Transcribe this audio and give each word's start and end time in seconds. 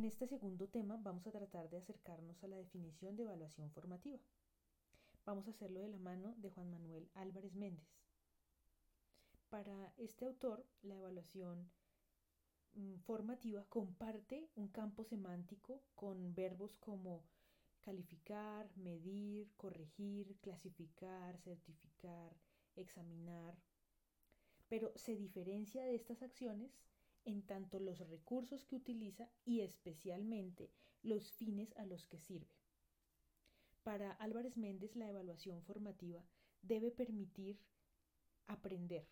En 0.00 0.06
este 0.06 0.26
segundo 0.26 0.66
tema 0.66 0.96
vamos 0.96 1.26
a 1.26 1.30
tratar 1.30 1.68
de 1.68 1.76
acercarnos 1.76 2.42
a 2.42 2.48
la 2.48 2.56
definición 2.56 3.16
de 3.16 3.24
evaluación 3.24 3.70
formativa. 3.70 4.18
Vamos 5.26 5.46
a 5.46 5.50
hacerlo 5.50 5.80
de 5.80 5.90
la 5.90 5.98
mano 5.98 6.34
de 6.38 6.48
Juan 6.48 6.70
Manuel 6.70 7.10
Álvarez 7.12 7.54
Méndez. 7.54 7.86
Para 9.50 9.92
este 9.98 10.24
autor, 10.24 10.64
la 10.80 10.96
evaluación 10.96 11.70
mm, 12.72 12.94
formativa 13.00 13.66
comparte 13.68 14.48
un 14.54 14.68
campo 14.68 15.04
semántico 15.04 15.82
con 15.94 16.34
verbos 16.34 16.74
como 16.76 17.22
calificar, 17.82 18.70
medir, 18.76 19.52
corregir, 19.58 20.34
clasificar, 20.40 21.36
certificar, 21.40 22.34
examinar, 22.74 23.54
pero 24.66 24.92
se 24.96 25.14
diferencia 25.14 25.84
de 25.84 25.94
estas 25.94 26.22
acciones 26.22 26.72
en 27.24 27.42
tanto 27.42 27.78
los 27.78 27.98
recursos 28.08 28.64
que 28.64 28.76
utiliza 28.76 29.28
y 29.44 29.60
especialmente 29.60 30.70
los 31.02 31.30
fines 31.32 31.76
a 31.76 31.86
los 31.86 32.06
que 32.06 32.18
sirve. 32.18 32.54
Para 33.82 34.12
Álvarez 34.12 34.56
Méndez 34.56 34.94
la 34.96 35.08
evaluación 35.08 35.62
formativa 35.62 36.22
debe 36.62 36.90
permitir 36.90 37.58
aprender, 38.46 39.06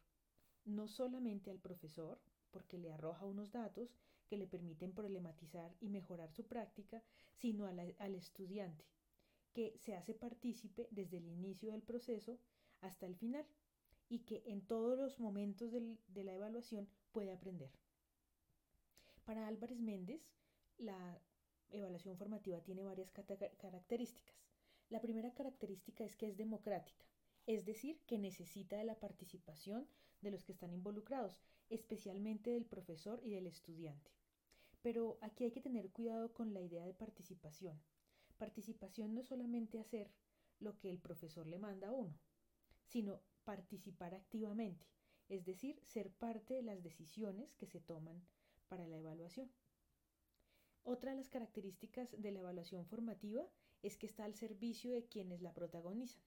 no 0.65 0.88
solamente 0.88 1.51
al 1.51 1.59
profesor, 1.59 2.20
porque 2.51 2.79
le 2.79 2.92
arroja 2.92 3.24
unos 3.24 3.52
datos 3.52 3.95
que 4.29 4.37
le 4.37 4.46
permiten 4.46 4.93
problematizar 4.93 5.74
y 5.80 5.88
mejorar 5.88 6.30
su 6.32 6.46
práctica, 6.46 7.02
sino 7.32 7.66
al 7.66 8.15
estudiante, 8.15 8.84
que 9.54 9.77
se 9.79 9.95
hace 9.96 10.15
partícipe 10.15 10.88
desde 10.90 11.18
el 11.18 11.29
inicio 11.29 11.73
del 11.73 11.82
proceso 11.82 12.38
hasta 12.80 13.06
el 13.06 13.16
final 13.16 13.46
y 14.09 14.20
que 14.20 14.43
en 14.46 14.62
todos 14.66 14.98
los 14.98 15.18
momentos 15.18 15.73
de 15.73 16.24
la 16.24 16.32
evaluación 16.32 16.88
puede 17.12 17.32
aprender. 17.32 17.70
Para 19.28 19.46
Álvarez 19.46 19.78
Méndez, 19.78 20.23
la 20.78 21.20
evaluación 21.68 22.16
formativa 22.16 22.62
tiene 22.62 22.82
varias 22.82 23.10
características. 23.10 24.34
La 24.88 25.02
primera 25.02 25.34
característica 25.34 26.02
es 26.02 26.16
que 26.16 26.29
es 26.29 26.38
democrática, 26.38 27.04
es 27.45 27.66
decir, 27.66 28.01
que 28.06 28.16
necesita 28.16 28.79
de 28.79 28.84
la 28.84 28.99
participación 28.99 29.87
de 30.23 30.30
los 30.30 30.45
que 30.45 30.52
están 30.52 30.73
involucrados, 30.73 31.43
especialmente 31.68 32.52
del 32.52 32.65
profesor 32.65 33.21
y 33.23 33.32
del 33.32 33.46
estudiante. 33.46 34.10
Pero 34.80 35.18
aquí 35.21 35.45
hay 35.45 35.51
que 35.51 35.60
tener 35.60 35.90
cuidado 35.90 36.32
con 36.32 36.54
la 36.54 36.62
idea 36.62 36.87
de 36.87 36.95
participación. 36.95 37.79
Participación 38.38 39.12
no 39.12 39.21
es 39.21 39.26
solamente 39.26 39.79
hacer 39.79 40.10
lo 40.59 40.79
que 40.79 40.88
el 40.88 41.01
profesor 41.01 41.46
le 41.46 41.59
manda 41.59 41.88
a 41.88 41.93
uno, 41.93 42.18
sino 42.87 43.21
participar 43.45 44.15
activamente, 44.15 44.87
es 45.29 45.45
decir, 45.45 45.79
ser 45.82 46.10
parte 46.12 46.54
de 46.54 46.62
las 46.62 46.82
decisiones 46.82 47.54
que 47.56 47.66
se 47.66 47.82
toman 47.82 48.26
para 48.69 48.87
la 48.87 48.97
evaluación. 48.97 49.51
Otra 50.85 51.11
de 51.11 51.19
las 51.19 51.29
características 51.29 52.09
de 52.16 52.30
la 52.30 52.41
evaluación 52.41 52.87
formativa 52.87 53.47
es 53.83 53.97
que 53.97 54.07
está 54.07 54.24
al 54.24 54.35
servicio 54.35 54.93
de 54.93 55.07
quienes 55.07 55.43
la 55.43 55.52
protagonizan. 55.52 56.23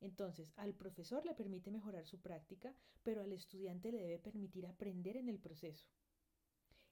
Entonces, 0.00 0.52
al 0.56 0.74
profesor 0.74 1.24
le 1.24 1.34
permite 1.34 1.70
mejorar 1.70 2.06
su 2.06 2.20
práctica, 2.20 2.74
pero 3.02 3.22
al 3.22 3.32
estudiante 3.32 3.90
le 3.90 3.98
debe 3.98 4.18
permitir 4.18 4.66
aprender 4.66 5.16
en 5.16 5.28
el 5.28 5.38
proceso. 5.38 5.86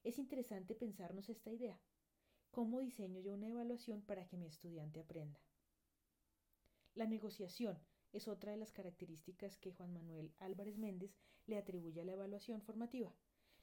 Es 0.02 0.18
interesante 0.18 0.74
pensarnos 0.74 1.28
esta 1.28 1.50
idea. 1.50 1.78
¿Cómo 2.50 2.80
diseño 2.80 3.20
yo 3.20 3.34
una 3.34 3.48
evaluación 3.48 4.02
para 4.02 4.26
que 4.26 4.36
mi 4.36 4.46
estudiante 4.46 5.00
aprenda? 5.00 5.40
La 6.94 7.06
negociación 7.06 7.78
es 8.12 8.28
otra 8.28 8.52
de 8.52 8.58
las 8.58 8.72
características 8.72 9.56
que 9.56 9.70
Juan 9.70 9.92
Manuel 9.94 10.34
Álvarez 10.38 10.76
Méndez 10.76 11.16
le 11.46 11.56
atribuye 11.56 12.02
a 12.02 12.04
la 12.04 12.12
evaluación 12.12 12.60
formativa. 12.60 13.14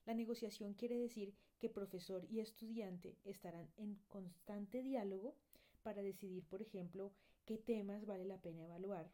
La 0.09 0.15
negociación 0.15 0.73
quiere 0.73 0.97
decir 0.97 1.35
que 1.59 1.69
profesor 1.69 2.25
y 2.31 2.39
estudiante 2.39 3.15
estarán 3.25 3.69
en 3.77 3.93
constante 4.07 4.81
diálogo 4.81 5.35
para 5.83 6.01
decidir, 6.01 6.43
por 6.47 6.63
ejemplo, 6.63 7.13
qué 7.45 7.59
temas 7.59 8.07
vale 8.07 8.25
la 8.25 8.41
pena 8.41 8.63
evaluar, 8.63 9.07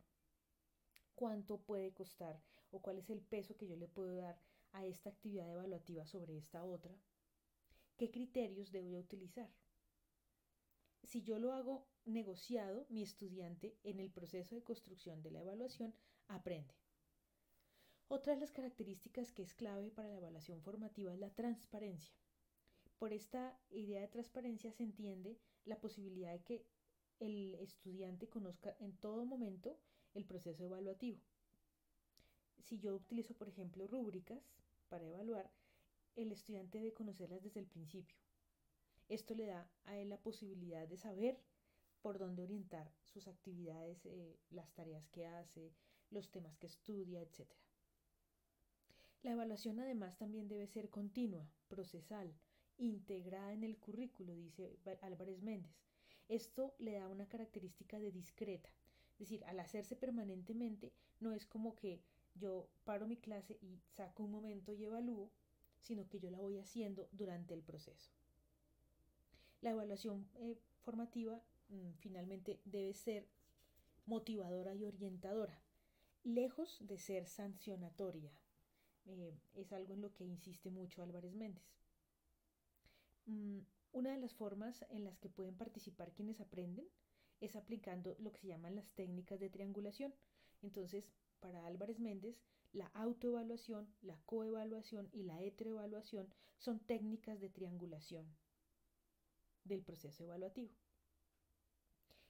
cuánto 1.13 1.57
puede 1.57 1.91
costar 1.91 2.41
o 2.71 2.81
cuál 2.81 2.99
es 2.99 3.09
el 3.09 3.19
peso 3.19 3.57
que 3.57 3.67
yo 3.67 3.75
le 3.75 3.89
puedo 3.89 4.15
dar 4.15 4.39
a 4.71 4.85
esta 4.85 5.09
actividad 5.09 5.51
evaluativa 5.51 6.05
sobre 6.05 6.37
esta 6.37 6.63
otra, 6.63 6.95
qué 7.97 8.09
criterios 8.09 8.71
debo 8.71 8.97
utilizar. 8.97 9.49
Si 11.03 11.23
yo 11.23 11.39
lo 11.39 11.51
hago 11.51 11.85
negociado, 12.05 12.85
mi 12.87 13.03
estudiante 13.03 13.75
en 13.83 13.99
el 13.99 14.11
proceso 14.11 14.55
de 14.55 14.63
construcción 14.63 15.21
de 15.21 15.31
la 15.31 15.41
evaluación 15.41 15.93
aprende. 16.29 16.73
Otra 18.07 18.35
de 18.35 18.39
las 18.39 18.51
características 18.51 19.31
que 19.31 19.41
es 19.41 19.55
clave 19.55 19.89
para 19.89 20.09
la 20.09 20.17
evaluación 20.17 20.61
formativa 20.61 21.11
es 21.11 21.19
la 21.19 21.31
transparencia. 21.31 22.13
Por 22.99 23.13
esta 23.13 23.59
idea 23.71 24.01
de 24.01 24.07
transparencia 24.07 24.71
se 24.71 24.83
entiende 24.83 25.39
la 25.65 25.79
posibilidad 25.79 26.31
de 26.31 26.43
que 26.43 26.65
el 27.19 27.55
estudiante 27.55 28.29
conozca 28.29 28.75
en 28.79 28.95
todo 28.97 29.25
momento 29.25 29.79
el 30.13 30.23
proceso 30.23 30.65
evaluativo. 30.65 31.19
Si 32.59 32.77
yo 32.79 32.95
utilizo, 32.95 33.33
por 33.33 33.47
ejemplo, 33.47 33.87
rúbricas 33.87 34.53
para 34.87 35.05
evaluar, 35.05 35.51
el 36.15 36.31
estudiante 36.31 36.77
debe 36.77 36.93
conocerlas 36.93 37.41
desde 37.41 37.59
el 37.59 37.67
principio. 37.67 38.17
Esto 39.09 39.33
le 39.33 39.47
da 39.47 39.67
a 39.85 39.97
él 39.97 40.09
la 40.09 40.21
posibilidad 40.21 40.87
de 40.87 40.97
saber 40.97 41.41
por 42.01 42.19
dónde 42.19 42.43
orientar 42.43 42.91
sus 43.03 43.27
actividades, 43.27 44.05
eh, 44.05 44.37
las 44.51 44.71
tareas 44.73 45.07
que 45.09 45.25
hace, 45.25 45.73
los 46.11 46.29
temas 46.29 46.55
que 46.57 46.67
estudia, 46.67 47.21
etc. 47.21 47.49
La 49.25 49.31
evaluación 49.31 49.79
además 49.79 50.19
también 50.19 50.47
debe 50.47 50.67
ser 50.67 50.91
continua, 50.91 51.49
procesal, 51.67 52.31
integrada 52.77 53.53
en 53.53 53.63
el 53.63 53.75
currículo, 53.75 54.35
dice 54.35 54.77
Álvarez 55.01 55.41
Méndez. 55.41 55.73
Esto 56.29 56.75
le 56.77 56.99
da 56.99 57.07
una 57.07 57.27
característica 57.27 57.97
de 57.97 58.11
discreta, 58.11 58.69
es 59.13 59.17
decir, 59.17 59.43
al 59.45 59.59
hacerse 59.59 59.95
permanentemente 59.95 60.93
no 61.19 61.33
es 61.33 61.47
como 61.47 61.75
que 61.75 62.03
yo 62.35 62.69
paro 62.83 63.07
mi 63.07 63.17
clase 63.17 63.57
y 63.63 63.79
saco 63.95 64.25
un 64.25 64.31
momento 64.31 64.73
y 64.73 64.85
evalúo, 64.85 65.31
sino 65.79 66.07
que 66.07 66.19
yo 66.19 66.29
la 66.29 66.39
voy 66.39 66.59
haciendo 66.59 67.09
durante 67.11 67.55
el 67.55 67.63
proceso. 67.63 68.11
La 69.59 69.71
evaluación 69.71 70.29
eh, 70.35 70.59
formativa 70.83 71.41
mm, 71.69 71.93
finalmente 71.97 72.59
debe 72.63 72.93
ser 72.93 73.27
motivadora 74.05 74.75
y 74.75 74.85
orientadora, 74.85 75.59
lejos 76.23 76.77
de 76.81 76.99
ser 76.99 77.25
sancionatoria, 77.25 78.31
eh, 79.05 79.33
es 79.55 79.71
algo 79.73 79.93
en 79.93 80.01
lo 80.01 80.13
que 80.13 80.23
insiste 80.23 80.69
mucho 80.69 81.01
Álvarez 81.01 81.33
Méndez. 81.33 81.63
Mm, 83.25 83.59
una 83.93 84.11
de 84.11 84.19
las 84.19 84.33
formas 84.33 84.85
en 84.89 85.03
las 85.03 85.17
que 85.19 85.29
pueden 85.29 85.55
participar 85.55 86.11
quienes 86.13 86.41
aprenden 86.41 86.87
es 87.41 87.55
aplicando 87.55 88.15
lo 88.19 88.31
que 88.31 88.39
se 88.39 88.47
llaman 88.47 88.75
las 88.75 88.89
técnicas 88.91 89.39
de 89.39 89.49
triangulación. 89.49 90.13
Entonces, 90.61 91.05
para 91.39 91.65
Álvarez 91.65 91.99
Méndez, 91.99 92.41
la 92.73 92.87
autoevaluación, 92.87 93.87
la 94.01 94.17
coevaluación 94.25 95.09
y 95.13 95.23
la 95.23 95.41
heteroevaluación 95.41 96.27
son 96.57 96.79
técnicas 96.79 97.39
de 97.39 97.49
triangulación 97.49 98.25
del 99.63 99.81
proceso 99.81 100.23
evaluativo. 100.23 100.71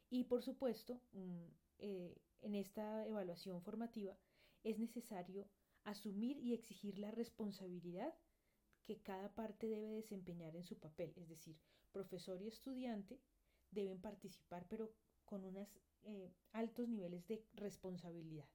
Y 0.09 0.25
por 0.25 0.43
supuesto, 0.43 1.01
mm, 1.13 1.45
eh, 1.79 2.15
en 2.41 2.55
esta 2.55 3.07
evaluación 3.07 3.61
formativa 3.61 4.15
es 4.63 4.77
necesario 4.79 5.47
asumir 5.85 6.37
y 6.37 6.53
exigir 6.53 6.99
la 6.99 7.11
responsabilidad 7.11 8.13
que 8.83 9.01
cada 9.01 9.33
parte 9.33 9.67
debe 9.67 9.89
desempeñar 9.89 10.55
en 10.55 10.63
su 10.63 10.77
papel, 10.77 11.13
es 11.15 11.29
decir, 11.29 11.57
profesor 11.91 12.41
y 12.41 12.47
estudiante 12.47 13.19
deben 13.71 14.01
participar, 14.01 14.67
pero 14.67 14.91
con 15.25 15.43
unos 15.43 15.79
eh, 16.03 16.31
altos 16.51 16.87
niveles 16.87 17.27
de 17.27 17.43
responsabilidad. 17.53 18.47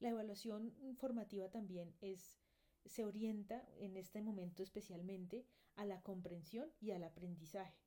La 0.00 0.10
evaluación 0.10 0.74
formativa 0.96 1.50
también 1.50 1.94
es 2.00 2.40
se 2.84 3.04
orienta 3.04 3.64
en 3.78 3.96
este 3.96 4.20
momento 4.20 4.62
especialmente 4.62 5.46
a 5.76 5.84
la 5.84 6.00
comprensión 6.02 6.70
y 6.80 6.90
al 6.90 7.04
aprendizaje, 7.04 7.78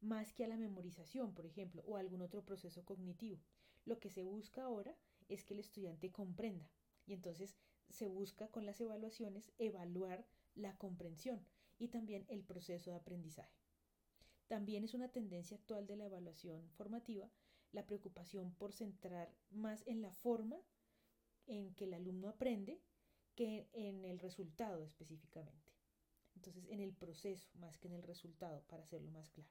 más 0.00 0.32
que 0.32 0.44
a 0.44 0.48
la 0.48 0.56
memorización, 0.56 1.34
por 1.34 1.46
ejemplo, 1.46 1.82
o 1.86 1.96
algún 1.96 2.22
otro 2.22 2.44
proceso 2.44 2.84
cognitivo. 2.84 3.40
Lo 3.84 3.98
que 3.98 4.10
se 4.10 4.22
busca 4.22 4.62
ahora 4.62 4.96
es 5.28 5.44
que 5.44 5.54
el 5.54 5.60
estudiante 5.60 6.12
comprenda, 6.12 6.70
y 7.06 7.14
entonces 7.14 7.56
se 7.90 8.08
busca 8.08 8.48
con 8.48 8.66
las 8.66 8.80
evaluaciones 8.80 9.52
evaluar 9.58 10.24
la 10.54 10.76
comprensión 10.76 11.44
y 11.78 11.88
también 11.88 12.24
el 12.28 12.42
proceso 12.42 12.90
de 12.90 12.96
aprendizaje. 12.96 13.58
También 14.48 14.84
es 14.84 14.94
una 14.94 15.08
tendencia 15.08 15.56
actual 15.56 15.86
de 15.86 15.96
la 15.96 16.04
evaluación 16.04 16.68
formativa 16.70 17.30
la 17.72 17.86
preocupación 17.86 18.52
por 18.52 18.72
centrar 18.72 19.34
más 19.50 19.82
en 19.86 20.02
la 20.02 20.12
forma 20.12 20.60
en 21.46 21.74
que 21.74 21.84
el 21.84 21.94
alumno 21.94 22.28
aprende 22.28 22.80
que 23.34 23.68
en 23.72 24.04
el 24.04 24.18
resultado 24.18 24.84
específicamente. 24.84 25.72
Entonces, 26.36 26.66
en 26.68 26.80
el 26.80 26.92
proceso 26.92 27.48
más 27.54 27.78
que 27.78 27.88
en 27.88 27.94
el 27.94 28.02
resultado, 28.02 28.62
para 28.68 28.82
hacerlo 28.82 29.10
más 29.10 29.30
claro. 29.30 29.50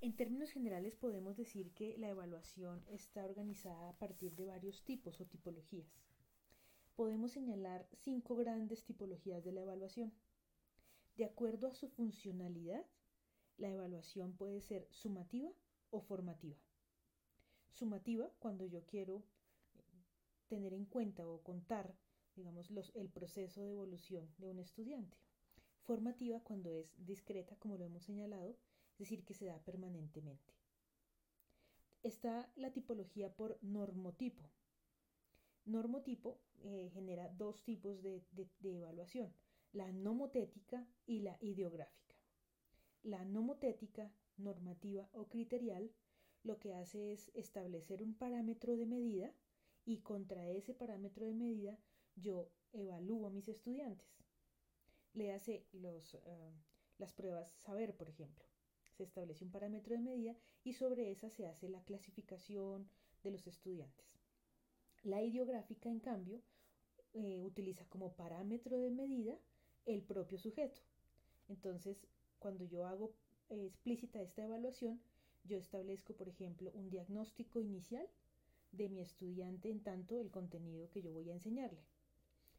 En 0.00 0.14
términos 0.14 0.50
generales 0.50 0.94
podemos 0.94 1.36
decir 1.36 1.72
que 1.72 1.96
la 1.98 2.08
evaluación 2.08 2.84
está 2.88 3.24
organizada 3.24 3.88
a 3.88 3.98
partir 3.98 4.36
de 4.36 4.46
varios 4.46 4.84
tipos 4.84 5.20
o 5.20 5.26
tipologías 5.26 5.88
podemos 6.98 7.30
señalar 7.30 7.86
cinco 8.02 8.34
grandes 8.34 8.82
tipologías 8.82 9.44
de 9.44 9.52
la 9.52 9.60
evaluación. 9.60 10.12
De 11.16 11.24
acuerdo 11.24 11.68
a 11.68 11.72
su 11.72 11.88
funcionalidad, 11.90 12.84
la 13.56 13.70
evaluación 13.70 14.32
puede 14.32 14.60
ser 14.60 14.88
sumativa 14.90 15.48
o 15.90 16.00
formativa. 16.00 16.58
Sumativa 17.70 18.28
cuando 18.40 18.66
yo 18.66 18.84
quiero 18.84 19.22
tener 20.48 20.74
en 20.74 20.86
cuenta 20.86 21.24
o 21.24 21.40
contar, 21.44 21.94
digamos, 22.34 22.68
el 22.94 23.08
proceso 23.10 23.62
de 23.62 23.70
evolución 23.70 24.28
de 24.38 24.48
un 24.48 24.58
estudiante. 24.58 25.16
Formativa 25.84 26.40
cuando 26.40 26.74
es 26.74 26.92
discreta, 27.06 27.54
como 27.60 27.76
lo 27.76 27.84
hemos 27.84 28.02
señalado, 28.02 28.58
es 28.94 28.98
decir, 28.98 29.24
que 29.24 29.34
se 29.34 29.46
da 29.46 29.60
permanentemente. 29.60 30.52
Está 32.02 32.50
la 32.56 32.72
tipología 32.72 33.32
por 33.32 33.56
normotipo. 33.62 34.50
Normotipo 35.68 36.40
eh, 36.64 36.90
genera 36.92 37.28
dos 37.28 37.62
tipos 37.62 38.02
de, 38.02 38.22
de 38.32 38.76
evaluación, 38.76 39.32
la 39.72 39.92
nomotética 39.92 40.86
y 41.06 41.20
la 41.20 41.36
ideográfica. 41.40 42.16
La 43.02 43.24
nomotética, 43.24 44.10
normativa 44.38 45.08
o 45.12 45.28
criterial 45.28 45.90
lo 46.42 46.58
que 46.58 46.74
hace 46.74 47.12
es 47.12 47.30
establecer 47.34 48.02
un 48.02 48.14
parámetro 48.14 48.76
de 48.76 48.86
medida 48.86 49.32
y 49.84 49.98
contra 49.98 50.48
ese 50.48 50.74
parámetro 50.74 51.26
de 51.26 51.34
medida 51.34 51.78
yo 52.16 52.50
evalúo 52.72 53.26
a 53.26 53.30
mis 53.30 53.48
estudiantes. 53.48 54.08
Le 55.14 55.32
hace 55.32 55.66
los, 55.72 56.14
eh, 56.14 56.52
las 56.98 57.12
pruebas 57.12 57.50
saber, 57.58 57.96
por 57.96 58.08
ejemplo. 58.08 58.44
Se 58.96 59.04
establece 59.04 59.44
un 59.44 59.50
parámetro 59.50 59.94
de 59.94 60.00
medida 60.00 60.36
y 60.64 60.72
sobre 60.72 61.10
esa 61.10 61.30
se 61.30 61.46
hace 61.46 61.68
la 61.68 61.82
clasificación 61.84 62.88
de 63.22 63.30
los 63.30 63.46
estudiantes. 63.46 64.06
La 65.08 65.22
ideográfica, 65.22 65.88
en 65.88 66.00
cambio, 66.00 66.42
eh, 67.14 67.40
utiliza 67.40 67.86
como 67.86 68.12
parámetro 68.12 68.78
de 68.78 68.90
medida 68.90 69.38
el 69.86 70.02
propio 70.02 70.38
sujeto. 70.38 70.82
Entonces, 71.48 72.06
cuando 72.38 72.66
yo 72.66 72.84
hago 72.84 73.14
eh, 73.48 73.64
explícita 73.64 74.20
esta 74.20 74.44
evaluación, 74.44 75.00
yo 75.44 75.56
establezco, 75.56 76.12
por 76.12 76.28
ejemplo, 76.28 76.70
un 76.74 76.90
diagnóstico 76.90 77.58
inicial 77.58 78.06
de 78.72 78.90
mi 78.90 79.00
estudiante 79.00 79.70
en 79.70 79.82
tanto 79.82 80.20
el 80.20 80.30
contenido 80.30 80.90
que 80.90 81.00
yo 81.00 81.10
voy 81.14 81.30
a 81.30 81.36
enseñarle. 81.36 81.86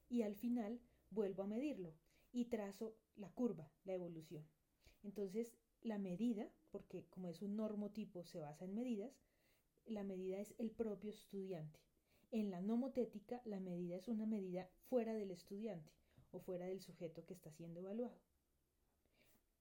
Y 0.10 0.24
al 0.24 0.34
final 0.34 0.80
vuelvo 1.12 1.44
a 1.44 1.48
medirlo 1.48 1.94
y 2.32 2.46
trazo 2.46 2.96
la 3.16 3.30
curva, 3.30 3.72
la 3.86 3.94
evolución. 3.94 4.44
Entonces, 5.04 5.54
la 5.84 6.00
medida, 6.00 6.50
porque 6.72 7.06
como 7.12 7.30
es 7.30 7.44
un 7.44 7.56
normotipo, 7.56 8.24
se 8.24 8.40
basa 8.40 8.66
en 8.66 8.74
medidas, 8.74 9.22
la 9.86 10.04
medida 10.04 10.40
es 10.40 10.56
el 10.58 10.72
propio 10.72 11.12
estudiante. 11.12 11.80
En 12.32 12.52
la 12.52 12.62
nomotética, 12.62 13.42
la 13.46 13.60
medida 13.60 13.96
es 13.96 14.08
una 14.08 14.28
medida 14.28 14.70
fuera 14.88 15.14
del 15.16 15.32
estudiante 15.32 15.92
o 16.32 16.40
fuera 16.40 16.68
del 16.68 16.80
sujeto 16.80 17.26
que 17.26 17.34
está 17.34 17.52
siendo 17.52 17.80
evaluado. 17.80 18.20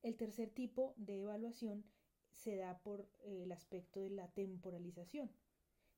El 0.03 0.17
tercer 0.17 0.51
tipo 0.51 0.93
de 0.97 1.21
evaluación 1.21 1.85
se 2.31 2.57
da 2.57 2.79
por 2.81 3.09
eh, 3.21 3.45
el 3.45 3.53
aspecto 3.53 4.01
de 4.01 4.11
la 4.11 4.29
temporalización. 4.29 5.31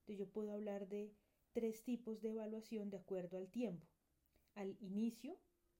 Entonces 0.00 0.18
yo 0.18 0.30
puedo 0.30 0.52
hablar 0.52 0.88
de 0.88 1.12
tres 1.52 1.82
tipos 1.82 2.22
de 2.22 2.30
evaluación 2.30 2.88
de 2.88 2.98
acuerdo 2.98 3.36
al 3.36 3.50
tiempo. 3.50 3.86
Al 4.54 4.76
inicio, 4.80 5.36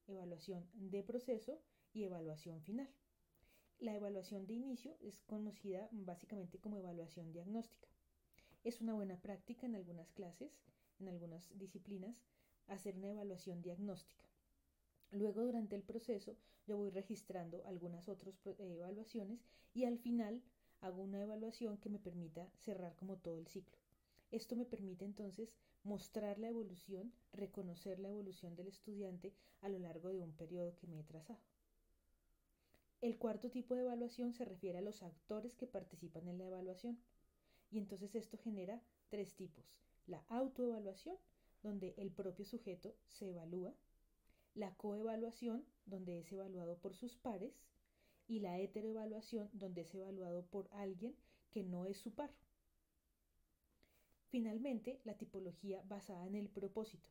evaluación 0.09 0.69
de 0.75 1.05
proceso 1.05 1.63
y 1.93 2.03
evaluación 2.03 2.63
final. 2.63 2.91
La 3.79 3.95
evaluación 3.95 4.47
de 4.47 4.55
inicio 4.55 4.97
es 5.01 5.23
conocida 5.23 5.89
básicamente 5.93 6.59
como 6.59 6.79
evaluación 6.79 7.33
diagnóstica. 7.33 7.89
Es 8.65 8.81
una 8.81 8.93
buena 8.93 9.17
práctica 9.21 9.67
en 9.67 9.77
algunas 9.77 10.13
clases, 10.13 10.61
en 11.01 11.09
algunas 11.09 11.49
disciplinas, 11.59 12.17
hacer 12.67 12.97
una 12.97 13.11
evaluación 13.11 13.63
diagnóstica. 13.63 14.25
Luego, 15.11 15.43
durante 15.43 15.75
el 15.75 15.83
proceso, 15.83 16.37
yo 16.67 16.77
voy 16.77 16.91
registrando 16.91 17.65
algunas 17.67 18.09
otras 18.09 18.35
eh, 18.47 18.55
evaluaciones 18.59 19.41
y 19.75 19.85
al 19.85 19.99
final 19.99 20.43
hago 20.81 21.03
una 21.03 21.21
evaluación 21.21 21.79
que 21.79 21.89
me 21.89 21.99
permita 21.99 22.49
cerrar 22.59 22.95
como 22.97 23.17
todo 23.17 23.39
el 23.39 23.49
ciclo. 23.49 23.77
Esto 24.31 24.55
me 24.55 24.65
permite 24.65 25.05
entonces 25.05 25.53
mostrar 25.83 26.39
la 26.39 26.49
evolución, 26.49 27.13
reconocer 27.33 27.99
la 27.99 28.09
evolución 28.09 28.55
del 28.55 28.69
estudiante 28.69 29.33
a 29.61 29.69
lo 29.69 29.79
largo 29.79 30.11
de 30.11 30.21
un 30.21 30.33
periodo 30.33 30.77
que 30.77 30.87
me 30.87 31.01
he 31.01 31.05
trazado. 31.05 31.41
El 33.01 33.17
cuarto 33.17 33.51
tipo 33.51 33.75
de 33.75 33.83
evaluación 33.83 34.35
se 34.35 34.45
refiere 34.45 34.79
a 34.79 34.83
los 34.83 35.03
actores 35.03 35.57
que 35.57 35.67
participan 35.67 36.29
en 36.29 36.39
la 36.39 36.47
evaluación. 36.47 36.99
Y 37.71 37.79
entonces 37.79 38.15
esto 38.15 38.37
genera 38.37 38.83
tres 39.09 39.35
tipos. 39.35 39.65
La 40.07 40.25
autoevaluación, 40.29 41.17
donde 41.63 41.95
el 41.97 42.11
propio 42.11 42.45
sujeto 42.45 42.95
se 43.09 43.29
evalúa, 43.29 43.75
la 44.55 44.75
coevaluación, 44.77 45.65
donde 45.87 46.19
es 46.19 46.33
evaluado 46.33 46.79
por 46.79 46.95
sus 46.95 47.17
pares, 47.17 47.53
y 48.27 48.41
la 48.41 48.59
heteroevaluación, 48.59 49.51
donde 49.53 49.83
es 49.83 49.95
evaluado 49.95 50.45
por 50.47 50.69
alguien 50.73 51.17
que 51.51 51.65
no 51.65 51.87
es 51.87 51.99
su 51.99 52.13
par. 52.13 52.31
Finalmente, 54.29 55.01
la 55.05 55.15
tipología 55.15 55.83
basada 55.89 56.27
en 56.27 56.37
el 56.37 56.49
propósito. 56.49 57.09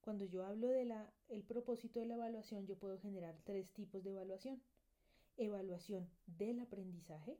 Cuando 0.00 0.24
yo 0.24 0.44
hablo 0.44 0.68
del 0.68 0.94
el 1.28 1.42
propósito 1.42 1.98
de 1.98 2.06
la 2.06 2.14
evaluación, 2.14 2.66
yo 2.66 2.76
puedo 2.76 2.98
generar 3.00 3.36
tres 3.44 3.68
tipos 3.72 4.04
de 4.04 4.10
evaluación. 4.10 4.62
Evaluación 5.36 6.08
del 6.26 6.60
aprendizaje, 6.60 7.38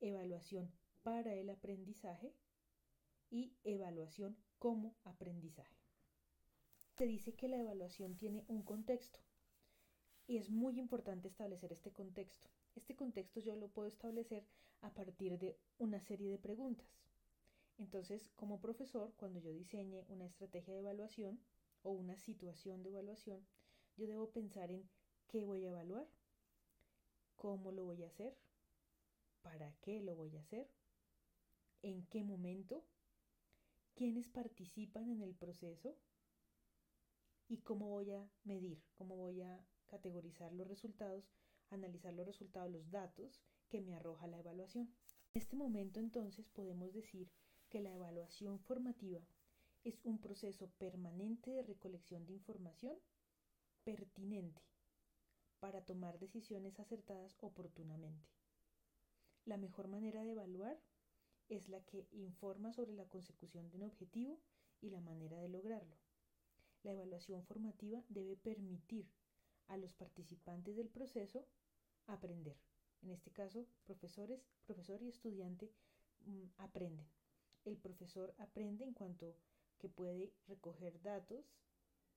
evaluación 0.00 0.70
para 1.02 1.34
el 1.34 1.50
aprendizaje 1.50 2.32
y 3.34 3.52
evaluación 3.64 4.36
como 4.58 4.94
aprendizaje 5.04 5.84
se 6.96 7.06
dice 7.06 7.34
que 7.34 7.48
la 7.48 7.58
evaluación 7.58 8.16
tiene 8.16 8.44
un 8.46 8.62
contexto 8.62 9.18
y 10.28 10.36
es 10.36 10.50
muy 10.50 10.78
importante 10.78 11.26
establecer 11.26 11.72
este 11.72 11.92
contexto. 11.92 12.48
Este 12.76 12.94
contexto 12.94 13.40
yo 13.40 13.56
lo 13.56 13.68
puedo 13.68 13.88
establecer 13.88 14.46
a 14.80 14.94
partir 14.94 15.38
de 15.38 15.58
una 15.78 16.00
serie 16.00 16.30
de 16.30 16.38
preguntas. 16.38 16.86
Entonces, 17.78 18.30
como 18.36 18.60
profesor, 18.60 19.12
cuando 19.16 19.40
yo 19.40 19.50
diseñe 19.50 20.04
una 20.08 20.24
estrategia 20.24 20.72
de 20.72 20.80
evaluación 20.80 21.40
o 21.82 21.90
una 21.90 22.16
situación 22.16 22.82
de 22.82 22.90
evaluación, 22.90 23.44
yo 23.96 24.06
debo 24.06 24.30
pensar 24.30 24.70
en 24.70 24.88
qué 25.26 25.42
voy 25.42 25.64
a 25.64 25.70
evaluar, 25.70 26.06
cómo 27.34 27.72
lo 27.72 27.84
voy 27.84 28.04
a 28.04 28.06
hacer, 28.06 28.36
para 29.42 29.74
qué 29.80 30.00
lo 30.00 30.14
voy 30.14 30.36
a 30.36 30.40
hacer, 30.40 30.68
en 31.82 32.06
qué 32.06 32.22
momento, 32.22 32.84
quiénes 33.94 34.28
participan 34.28 35.08
en 35.10 35.22
el 35.22 35.34
proceso, 35.34 35.96
y 37.48 37.58
cómo 37.58 37.88
voy 37.88 38.10
a 38.12 38.28
medir, 38.44 38.82
cómo 38.94 39.16
voy 39.16 39.42
a 39.42 39.64
categorizar 39.86 40.52
los 40.52 40.66
resultados, 40.66 41.30
analizar 41.70 42.12
los 42.14 42.26
resultados, 42.26 42.70
los 42.70 42.90
datos 42.90 43.42
que 43.68 43.80
me 43.80 43.94
arroja 43.94 44.26
la 44.26 44.38
evaluación. 44.38 44.92
En 45.34 45.42
este 45.42 45.56
momento 45.56 46.00
entonces 46.00 46.48
podemos 46.48 46.92
decir 46.92 47.30
que 47.68 47.80
la 47.80 47.92
evaluación 47.92 48.60
formativa 48.60 49.20
es 49.82 50.00
un 50.04 50.18
proceso 50.18 50.70
permanente 50.78 51.50
de 51.50 51.62
recolección 51.62 52.24
de 52.26 52.32
información 52.32 52.96
pertinente 53.84 54.62
para 55.60 55.84
tomar 55.84 56.18
decisiones 56.18 56.80
acertadas 56.80 57.36
oportunamente. 57.40 58.28
La 59.44 59.58
mejor 59.58 59.88
manera 59.88 60.22
de 60.22 60.32
evaluar 60.32 60.80
es 61.48 61.68
la 61.68 61.80
que 61.84 62.06
informa 62.12 62.72
sobre 62.72 62.94
la 62.94 63.08
consecución 63.08 63.68
de 63.68 63.76
un 63.76 63.84
objetivo 63.84 64.40
y 64.80 64.90
la 64.90 65.00
manera 65.00 65.38
de 65.38 65.48
lograrlo. 65.48 65.96
La 66.82 66.92
evaluación 66.92 67.44
formativa 67.44 68.02
debe 68.08 68.36
permitir 68.36 69.08
a 69.68 69.76
los 69.76 69.94
participantes 69.94 70.76
del 70.76 70.88
proceso 70.88 71.46
aprender. 72.06 72.56
En 73.02 73.10
este 73.10 73.30
caso, 73.30 73.66
profesores, 73.84 74.46
profesor 74.66 75.02
y 75.02 75.08
estudiante 75.08 75.70
mm, 76.26 76.44
aprenden. 76.58 77.06
El 77.64 77.76
profesor 77.76 78.34
aprende 78.38 78.84
en 78.84 78.92
cuanto 78.92 79.36
que 79.78 79.88
puede 79.88 80.32
recoger 80.46 81.00
datos 81.02 81.44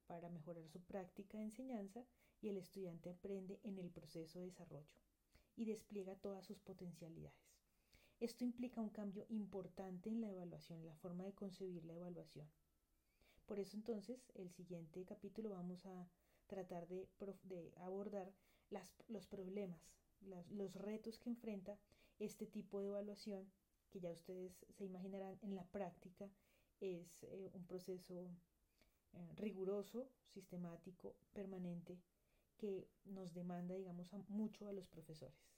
para 0.07 0.29
mejorar 0.29 0.67
su 0.69 0.81
práctica 0.81 1.37
de 1.37 1.45
enseñanza 1.45 2.05
y 2.41 2.49
el 2.49 2.57
estudiante 2.57 3.09
aprende 3.09 3.59
en 3.63 3.77
el 3.77 3.89
proceso 3.89 4.39
de 4.39 4.45
desarrollo 4.45 4.95
y 5.55 5.65
despliega 5.65 6.15
todas 6.15 6.45
sus 6.45 6.59
potencialidades. 6.59 7.46
Esto 8.19 8.43
implica 8.43 8.81
un 8.81 8.89
cambio 8.89 9.25
importante 9.29 10.09
en 10.09 10.21
la 10.21 10.29
evaluación, 10.29 10.79
en 10.79 10.87
la 10.87 10.95
forma 10.95 11.23
de 11.23 11.33
concebir 11.33 11.85
la 11.85 11.93
evaluación. 11.93 12.47
Por 13.45 13.59
eso 13.59 13.77
entonces 13.77 14.31
el 14.33 14.49
siguiente 14.49 15.05
capítulo 15.05 15.51
vamos 15.51 15.85
a 15.85 16.07
tratar 16.47 16.87
de, 16.87 17.07
abordar 17.77 18.33
los 19.07 19.27
problemas, 19.27 19.81
los 20.49 20.73
retos 20.73 21.19
que 21.19 21.29
enfrenta 21.29 21.77
este 22.17 22.47
tipo 22.47 22.79
de 22.79 22.87
evaluación, 22.87 23.51
que 23.91 23.99
ya 23.99 24.11
ustedes 24.11 24.65
se 24.71 24.85
imaginarán 24.85 25.37
en 25.43 25.55
la 25.55 25.65
práctica 25.65 26.29
es 26.79 27.23
eh, 27.23 27.49
un 27.53 27.65
proceso 27.65 28.29
eh, 29.13 29.33
riguroso, 29.35 30.09
sistemático, 30.33 31.15
permanente, 31.33 31.99
que 32.57 32.87
nos 33.05 33.33
demanda, 33.33 33.75
digamos, 33.75 34.11
mucho 34.27 34.67
a 34.67 34.73
los 34.73 34.87
profesores. 34.87 35.56